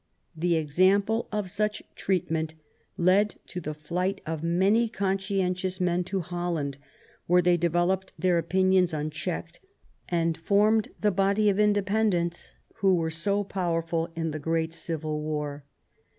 [0.35, 2.55] The example of such treatment
[2.97, 6.79] led to the flight of many conscientious men to Holland,
[7.27, 9.59] where they developed their opinions un checked,
[10.09, 15.65] and formed the body of Independents who were so powerful in the great Civil War.